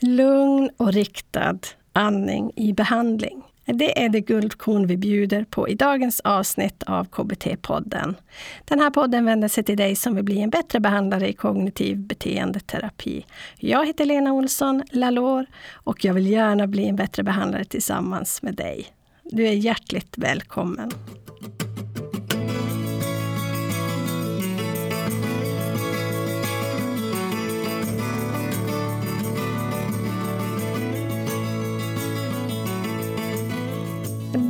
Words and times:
Lugn 0.00 0.70
och 0.76 0.92
riktad 0.92 1.58
andning 1.92 2.52
i 2.56 2.72
behandling. 2.72 3.42
Det 3.64 4.04
är 4.04 4.08
det 4.08 4.20
guldkorn 4.20 4.86
vi 4.86 4.96
bjuder 4.96 5.44
på 5.44 5.68
i 5.68 5.74
dagens 5.74 6.20
avsnitt 6.20 6.82
av 6.82 7.08
KBT-podden. 7.08 8.14
Den 8.64 8.80
här 8.80 8.90
podden 8.90 9.24
vänder 9.24 9.48
sig 9.48 9.64
till 9.64 9.76
dig 9.76 9.96
som 9.96 10.14
vill 10.14 10.24
bli 10.24 10.40
en 10.40 10.50
bättre 10.50 10.80
behandlare 10.80 11.28
i 11.28 11.32
kognitiv 11.32 11.98
beteendeterapi. 11.98 13.26
Jag 13.56 13.86
heter 13.86 14.04
Lena 14.04 14.32
Olsson 14.32 14.82
Lalor 14.90 15.46
och 15.72 16.04
jag 16.04 16.14
vill 16.14 16.26
gärna 16.26 16.66
bli 16.66 16.88
en 16.88 16.96
bättre 16.96 17.22
behandlare 17.22 17.64
tillsammans 17.64 18.42
med 18.42 18.54
dig. 18.54 18.86
Du 19.22 19.46
är 19.46 19.52
hjärtligt 19.52 20.18
välkommen. 20.18 20.90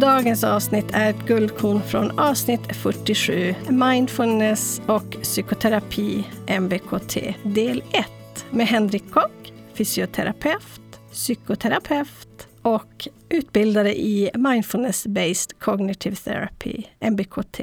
Dagens 0.08 0.44
avsnitt 0.44 0.86
är 0.92 1.10
ett 1.10 1.26
guldkorn 1.26 1.82
från 1.82 2.18
avsnitt 2.18 2.76
47, 2.76 3.54
Mindfulness 3.68 4.80
och 4.86 5.10
psykoterapi, 5.22 6.24
MBKT, 6.60 7.34
del 7.42 7.82
1 7.92 8.06
med 8.50 8.66
Henrik 8.66 9.10
Kock, 9.12 9.52
fysioterapeut, 9.74 11.00
psykoterapeut 11.12 12.48
och 12.62 13.08
utbildare 13.28 13.94
i 13.98 14.30
Mindfulness-based 14.34 15.58
cognitive 15.58 16.16
therapy, 16.16 16.82
MBKT. 17.00 17.60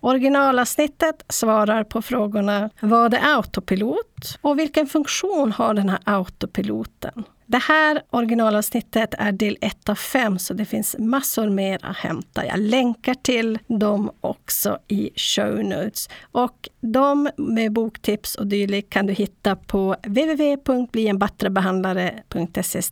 Originalavsnittet 0.00 1.24
svarar 1.28 1.84
på 1.84 2.02
frågorna 2.02 2.70
Vad 2.80 3.14
är 3.14 3.36
autopilot? 3.36 4.38
Och 4.40 4.58
vilken 4.58 4.86
funktion 4.86 5.52
har 5.52 5.74
den 5.74 5.88
här 5.88 5.98
autopiloten? 6.04 7.24
Det 7.46 7.58
här 7.58 8.02
originalavsnittet 8.10 9.14
är 9.18 9.32
del 9.32 9.56
1 9.60 9.88
av 9.88 9.94
5 9.94 10.38
så 10.38 10.54
det 10.54 10.64
finns 10.64 10.96
massor 10.98 11.48
mer 11.48 11.78
att 11.82 11.96
hämta. 11.96 12.46
Jag 12.46 12.58
länkar 12.58 13.14
till 13.14 13.58
dem 13.66 14.10
också 14.20 14.78
i 14.88 15.10
show 15.16 15.64
notes. 15.64 16.08
Och 16.32 16.68
de 16.80 17.30
med 17.36 17.72
boktips 17.72 18.34
och 18.34 18.46
dylikt 18.46 18.92
kan 18.92 19.06
du 19.06 19.12
hitta 19.12 19.56
på 19.56 19.96
www.blienbattrebehandlare.se 20.02 22.82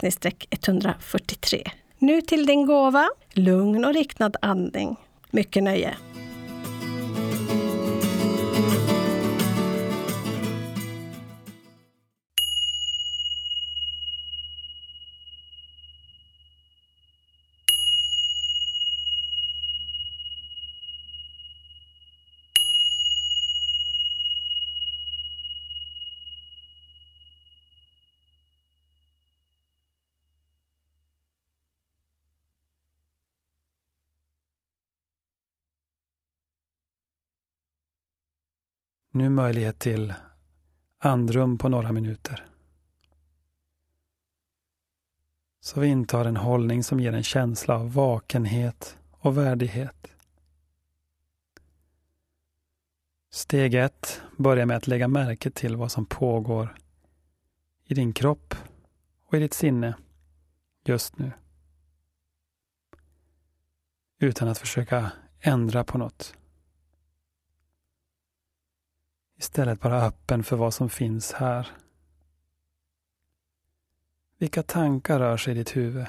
143. 0.50 1.70
Nu 1.98 2.20
till 2.20 2.46
din 2.46 2.66
gåva, 2.66 3.08
lugn 3.32 3.84
och 3.84 3.94
riktad 3.94 4.32
andning. 4.42 4.96
Mycket 5.30 5.62
nöje! 5.62 5.96
Nu 39.16 39.28
möjlighet 39.28 39.78
till 39.78 40.14
andrum 40.98 41.58
på 41.58 41.68
några 41.68 41.92
minuter. 41.92 42.46
Så 45.60 45.80
vi 45.80 45.86
intar 45.86 46.24
en 46.24 46.36
hållning 46.36 46.84
som 46.84 47.00
ger 47.00 47.12
en 47.12 47.22
känsla 47.22 47.74
av 47.74 47.92
vakenhet 47.92 48.98
och 49.10 49.38
värdighet. 49.38 50.06
Steg 53.30 53.74
ett 53.74 54.20
börjar 54.36 54.66
med 54.66 54.76
att 54.76 54.86
lägga 54.86 55.08
märke 55.08 55.50
till 55.50 55.76
vad 55.76 55.92
som 55.92 56.06
pågår 56.06 56.76
i 57.84 57.94
din 57.94 58.12
kropp 58.12 58.54
och 59.26 59.34
i 59.34 59.40
ditt 59.40 59.54
sinne 59.54 59.94
just 60.84 61.18
nu. 61.18 61.32
Utan 64.18 64.48
att 64.48 64.58
försöka 64.58 65.12
ändra 65.40 65.84
på 65.84 65.98
något. 65.98 66.34
Istället 69.36 69.84
vara 69.84 70.02
öppen 70.02 70.44
för 70.44 70.56
vad 70.56 70.74
som 70.74 70.90
finns 70.90 71.32
här. 71.32 71.68
Vilka 74.38 74.62
tankar 74.62 75.18
rör 75.18 75.36
sig 75.36 75.52
i 75.52 75.56
ditt 75.56 75.76
huvud? 75.76 76.06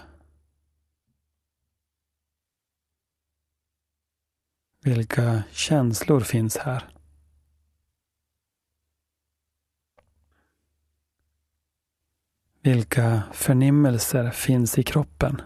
Vilka 4.81 5.43
känslor 5.51 6.19
finns 6.19 6.57
här? 6.57 6.89
Vilka 12.61 13.23
förnimmelser 13.33 14.31
finns 14.31 14.77
i 14.77 14.83
kroppen? 14.83 15.41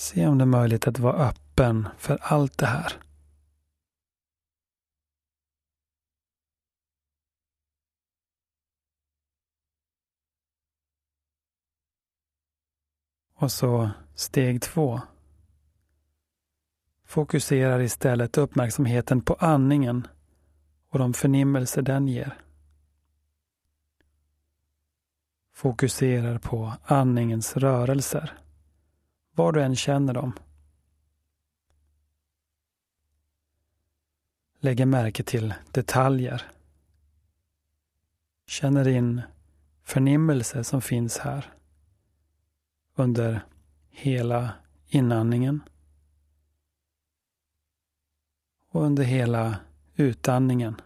Se 0.00 0.26
om 0.26 0.38
det 0.38 0.44
är 0.44 0.46
möjligt 0.46 0.86
att 0.86 0.98
vara 0.98 1.28
öppen 1.28 1.88
för 1.98 2.18
allt 2.22 2.58
det 2.58 2.66
här. 2.66 2.92
Och 13.34 13.52
så 13.52 13.90
steg 14.14 14.62
två. 14.62 15.00
Fokuserar 17.04 17.80
istället 17.80 18.38
uppmärksamheten 18.38 19.20
på 19.22 19.34
andningen 19.34 20.06
och 20.88 20.98
de 20.98 21.14
förnimmelser 21.14 21.82
den 21.82 22.08
ger. 22.08 22.40
Fokuserar 25.52 26.38
på 26.38 26.72
andningens 26.84 27.56
rörelser 27.56 28.40
var 29.32 29.52
du 29.52 29.62
än 29.62 29.76
känner 29.76 30.14
dem. 30.14 30.32
Lägger 34.58 34.86
märke 34.86 35.22
till 35.22 35.54
detaljer. 35.70 36.42
Känner 38.46 38.88
in 38.88 39.22
förnimmelse 39.82 40.64
som 40.64 40.82
finns 40.82 41.18
här 41.18 41.52
under 42.94 43.44
hela 43.88 44.52
inandningen 44.88 45.60
och 48.70 48.82
under 48.82 49.04
hela 49.04 49.56
utandningen. 49.94 50.80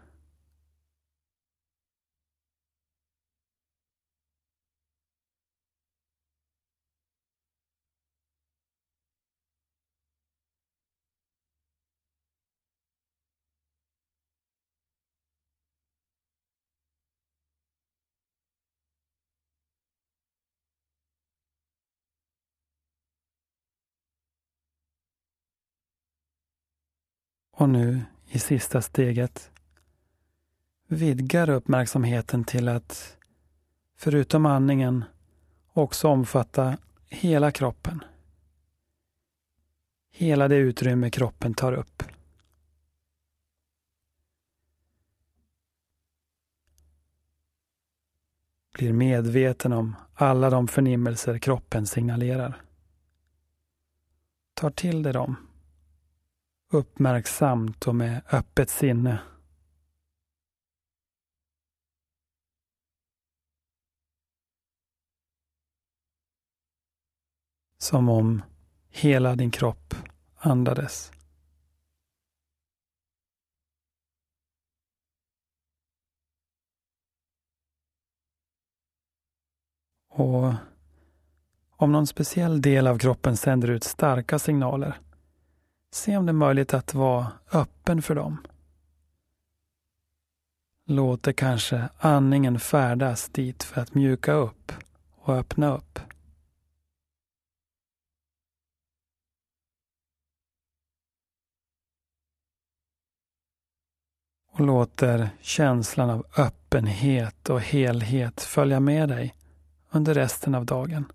Och 27.65 27.71
nu 27.71 28.03
i 28.27 28.39
sista 28.39 28.83
steget 28.83 29.51
vidgar 30.89 31.51
uppmärksamheten 31.51 32.45
till 32.45 32.69
att 32.69 33.17
förutom 33.97 34.47
andningen 34.47 35.05
också 35.73 36.09
omfatta 36.09 36.77
hela 37.09 37.51
kroppen. 37.53 38.05
Hela 40.11 40.49
det 40.49 40.57
utrymme 40.57 41.11
kroppen 41.11 41.55
tar 41.55 41.73
upp. 41.73 42.03
Blir 48.73 48.93
medveten 48.93 49.73
om 49.73 49.97
alla 50.15 50.51
de 50.51 50.69
förnimmelser 50.69 51.39
kroppen 51.39 51.87
signalerar. 51.87 52.63
Tar 54.55 54.71
till 54.71 55.03
dig 55.03 55.13
dem 55.13 55.37
uppmärksamt 56.73 57.87
och 57.87 57.95
med 57.95 58.23
öppet 58.33 58.71
sinne. 58.71 59.19
Som 67.79 68.09
om 68.09 68.43
hela 68.89 69.37
din 69.37 69.51
kropp 69.51 69.95
andades. 70.37 71.13
Och 80.09 80.55
om 81.77 81.93
någon 81.93 82.07
speciell 82.07 82.63
del 82.63 82.87
av 82.87 82.99
kroppen 82.99 83.37
sänder 83.37 83.71
ut 83.71 83.85
starka 83.85 84.39
signaler 84.39 85.01
se 85.95 86.17
om 86.17 86.27
det 86.27 86.31
är 86.31 86.35
möjligt 86.35 86.75
att 86.75 86.95
vara 86.95 87.33
öppen 87.53 88.03
för 88.03 88.15
dem. 88.15 88.39
Låter 90.87 91.33
kanske 91.33 91.89
andningen 91.99 92.61
färdas 92.61 93.29
dit 93.29 93.63
för 93.63 93.81
att 93.81 93.95
mjuka 93.95 94.33
upp 94.33 94.73
och 95.15 95.35
öppna 95.35 95.75
upp. 95.75 95.99
och 104.55 104.61
låter 104.61 105.31
känslan 105.41 106.11
av 106.11 106.27
öppenhet 106.37 107.51
och 107.51 107.61
helhet 107.61 108.41
följa 108.41 108.81
med 108.81 109.09
dig 109.09 109.35
under 109.91 110.15
resten 110.15 110.55
av 110.55 110.67
dagen. 110.67 111.13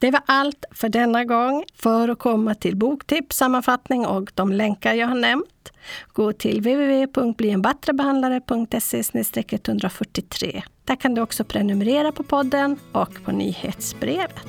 Det 0.00 0.10
var 0.10 0.22
allt 0.26 0.64
för 0.70 0.88
denna 0.88 1.24
gång. 1.24 1.64
För 1.74 2.08
att 2.08 2.18
komma 2.18 2.54
till 2.54 2.76
boktips, 2.76 3.36
sammanfattning 3.36 4.06
och 4.06 4.32
de 4.34 4.52
länkar 4.52 4.94
jag 4.94 5.06
har 5.06 5.14
nämnt, 5.14 5.72
gå 6.12 6.32
till 6.32 6.60
www.blienbattrebehandlare.se 6.60 9.02
143. 9.50 10.62
Där 10.84 10.96
kan 10.96 11.14
du 11.14 11.20
också 11.20 11.44
prenumerera 11.44 12.12
på 12.12 12.22
podden 12.22 12.78
och 12.92 13.24
på 13.24 13.32
nyhetsbrevet. 13.32 14.46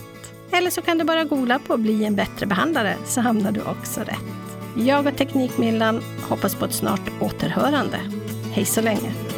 Eller 0.51 0.69
så 0.69 0.81
kan 0.81 0.97
du 0.97 1.03
bara 1.03 1.23
googla 1.23 1.59
på 1.59 1.77
Bli 1.77 2.05
en 2.05 2.15
bättre 2.15 2.45
behandlare 2.45 2.95
så 3.05 3.21
hamnar 3.21 3.51
du 3.51 3.61
också 3.61 4.01
rätt. 4.01 4.25
Jag 4.77 5.07
och 5.07 5.17
Teknikmillan 5.17 6.01
hoppas 6.29 6.55
på 6.55 6.65
ett 6.65 6.73
snart 6.73 7.11
återhörande. 7.21 7.97
Hej 8.53 8.65
så 8.65 8.81
länge! 8.81 9.30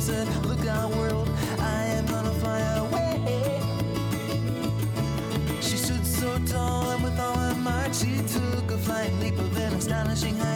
Said, 0.00 0.26
Look 0.46 0.66
out, 0.66 0.90
world, 0.96 1.28
I 1.58 1.84
am 1.84 2.06
gonna 2.06 2.32
fly 2.32 2.60
away. 2.84 3.60
She 5.60 5.76
stood 5.76 6.06
so 6.06 6.38
tall 6.46 6.90
and 6.92 7.04
with 7.04 7.20
all 7.20 7.36
her 7.36 7.54
might, 7.54 7.94
she 7.94 8.16
took 8.26 8.70
a 8.70 8.78
flying 8.78 9.20
leap 9.20 9.38
of 9.38 9.54
an 9.58 9.74
astonishing 9.74 10.36
height. 10.38 10.49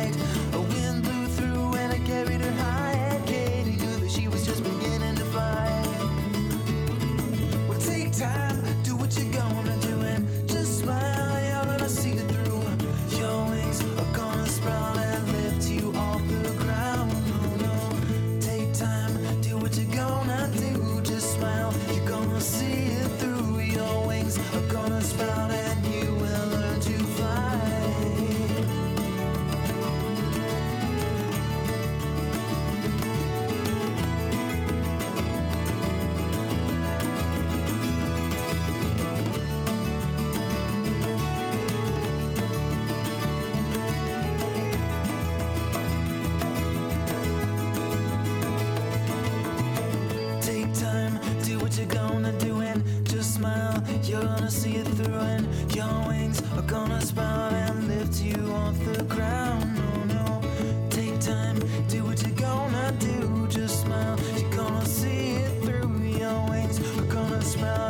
smell. 67.54 67.83